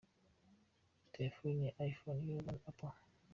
[1.13, 3.07] Telefoni ya iPhone y’uruganda Apple Inc.